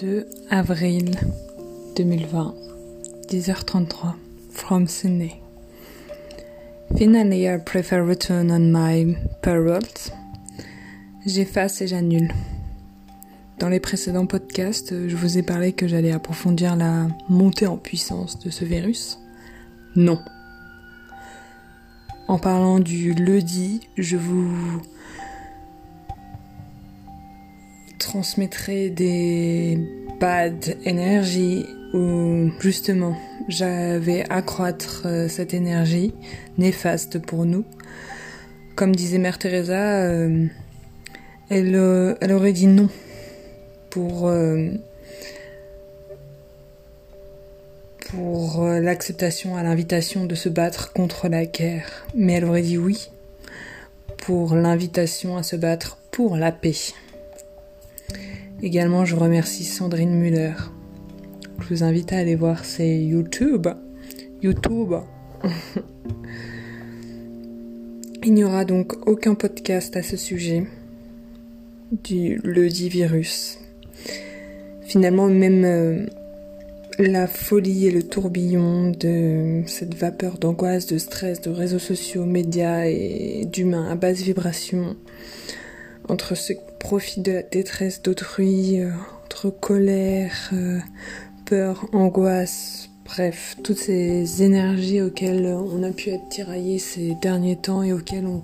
[0.00, 1.14] 2 avril
[1.94, 2.54] 2020,
[3.28, 4.14] 10h33,
[4.50, 5.42] from Sydney.
[6.96, 10.10] Finally, I prefer return on my paroles.
[11.26, 12.32] J'efface et j'annule.
[13.58, 18.38] Dans les précédents podcasts, je vous ai parlé que j'allais approfondir la montée en puissance
[18.38, 19.18] de ce virus.
[19.96, 20.18] Non.
[22.26, 24.80] En parlant du lundi, je vous
[28.10, 29.78] transmettrai des
[30.18, 31.64] bad énergies
[31.94, 36.12] où justement j'avais accroître euh, cette énergie
[36.58, 37.64] néfaste pour nous.
[38.74, 40.44] Comme disait Mère Teresa, euh,
[41.50, 42.88] elle, euh, elle, aurait dit non
[43.90, 44.28] pour
[48.64, 53.08] l'acceptation à l'invitation de se battre contre la guerre, mais elle aurait dit oui
[54.18, 56.74] pour l'invitation à se battre pour la paix.
[58.62, 60.52] Également, je remercie Sandrine Muller.
[61.60, 63.66] Je vous invite à aller voir ses YouTube.
[64.42, 64.94] YouTube.
[68.22, 70.66] Il n'y aura donc aucun podcast à ce sujet
[72.04, 73.58] du lundi virus.
[74.82, 76.04] Finalement, même euh,
[76.98, 82.84] la folie et le tourbillon de cette vapeur d'angoisse, de stress, de réseaux sociaux, médias
[82.84, 84.96] et d'humains à basse vibration
[86.10, 88.90] entre ceux qui profitent de la détresse d'autrui, euh,
[89.24, 90.80] entre colère, euh,
[91.44, 97.82] peur, angoisse, bref, toutes ces énergies auxquelles on a pu être tiraillé ces derniers temps
[97.82, 98.42] et auxquelles on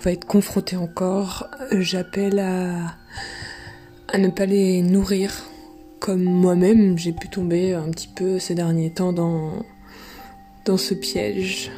[0.00, 2.96] va être confronté encore, j'appelle à,
[4.16, 5.44] ne pas les nourrir
[5.98, 11.72] comme moi-même j'ai pu tomber un petit peu ces derniers temps dans ce piège.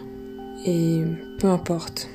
[0.67, 1.01] Et
[1.39, 2.11] peu importe.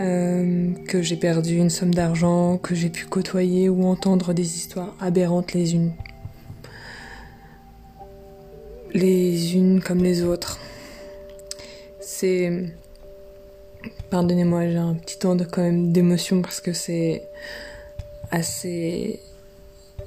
[0.00, 4.94] Euh, que j'ai perdu une somme d'argent, que j'ai pu côtoyer ou entendre des histoires
[4.98, 5.92] aberrantes les unes.
[8.94, 10.58] Les unes comme les autres.
[12.00, 12.72] C'est.
[14.08, 17.22] Pardonnez-moi, j'ai un petit temps de quand même d'émotion parce que c'est
[18.30, 19.20] assez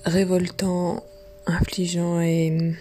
[0.05, 1.03] révoltant,
[1.45, 2.73] infligeant et,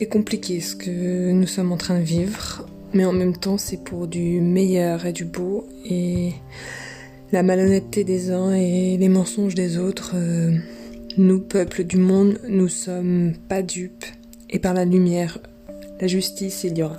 [0.00, 3.82] et compliqué ce que nous sommes en train de vivre mais en même temps c'est
[3.82, 5.66] pour du meilleur et du beau.
[5.84, 6.32] Et
[7.32, 10.56] la malhonnêteté des uns et les mensonges des autres, euh,
[11.16, 14.06] nous, peuple du monde, nous sommes pas dupes.
[14.50, 15.38] Et par la lumière,
[16.00, 16.96] la justice, il y aura.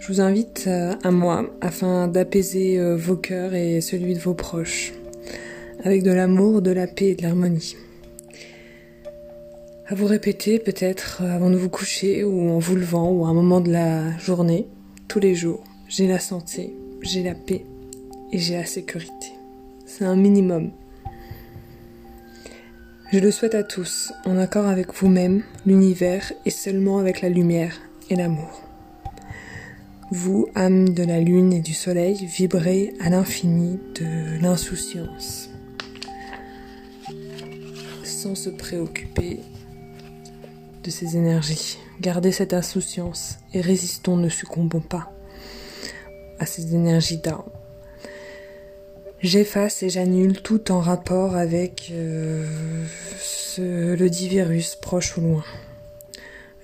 [0.00, 4.34] Je vous invite euh, à moi afin d'apaiser euh, vos cœurs et celui de vos
[4.34, 4.92] proches
[5.84, 7.76] avec de l'amour, de la paix et de l'harmonie
[9.88, 13.34] à vous répéter peut-être avant de vous coucher ou en vous levant ou à un
[13.34, 14.66] moment de la journée,
[15.06, 15.62] tous les jours.
[15.88, 17.64] J'ai la santé, j'ai la paix
[18.32, 19.32] et j'ai la sécurité.
[19.86, 20.72] C'est un minimum.
[23.12, 27.80] Je le souhaite à tous, en accord avec vous-même, l'univers et seulement avec la lumière
[28.10, 28.62] et l'amour.
[30.10, 35.50] Vous, âme de la lune et du soleil, vibrez à l'infini de l'insouciance,
[38.02, 39.38] sans se préoccuper
[40.86, 41.78] de ces énergies.
[42.00, 45.12] Gardez cette insouciance et résistons, ne succombons pas
[46.38, 47.50] à ces énergies d'armes.
[49.20, 52.86] J'efface et j'annule tout en rapport avec euh,
[53.18, 55.44] ce, le dit virus proche ou loin.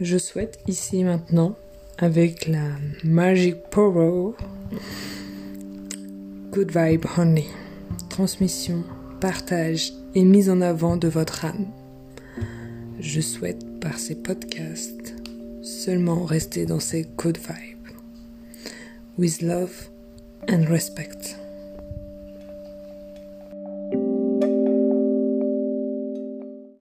[0.00, 1.56] Je souhaite ici et maintenant,
[1.98, 2.68] avec la
[3.02, 4.34] Magic Power,
[6.52, 7.46] Good Vibe Honey,
[8.08, 8.84] transmission,
[9.20, 11.66] partage et mise en avant de votre âme.
[13.02, 15.16] Je souhaite par ces podcasts
[15.60, 17.96] seulement rester dans ces good vibes.
[19.18, 19.90] With love
[20.48, 21.41] and respect.